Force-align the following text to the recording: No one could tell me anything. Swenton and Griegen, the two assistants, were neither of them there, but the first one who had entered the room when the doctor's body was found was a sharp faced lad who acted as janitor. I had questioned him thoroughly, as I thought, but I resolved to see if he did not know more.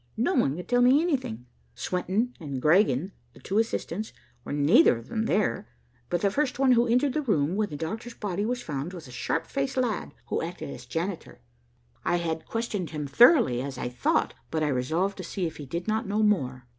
No 0.17 0.33
one 0.33 0.55
could 0.55 0.67
tell 0.67 0.81
me 0.81 0.99
anything. 0.99 1.45
Swenton 1.75 2.33
and 2.39 2.59
Griegen, 2.59 3.11
the 3.33 3.39
two 3.39 3.59
assistants, 3.59 4.13
were 4.43 4.51
neither 4.51 4.97
of 4.97 5.09
them 5.09 5.25
there, 5.25 5.67
but 6.09 6.21
the 6.21 6.31
first 6.31 6.57
one 6.57 6.71
who 6.71 6.85
had 6.85 6.93
entered 6.93 7.13
the 7.13 7.21
room 7.21 7.55
when 7.55 7.69
the 7.69 7.77
doctor's 7.77 8.15
body 8.15 8.43
was 8.43 8.63
found 8.63 8.93
was 8.93 9.07
a 9.07 9.11
sharp 9.11 9.45
faced 9.45 9.77
lad 9.77 10.15
who 10.29 10.41
acted 10.41 10.71
as 10.71 10.87
janitor. 10.87 11.41
I 12.03 12.15
had 12.15 12.47
questioned 12.47 12.89
him 12.89 13.05
thoroughly, 13.05 13.61
as 13.61 13.77
I 13.77 13.89
thought, 13.89 14.33
but 14.49 14.63
I 14.63 14.69
resolved 14.69 15.17
to 15.17 15.23
see 15.23 15.45
if 15.45 15.57
he 15.57 15.67
did 15.67 15.87
not 15.87 16.07
know 16.07 16.23
more. 16.23 16.65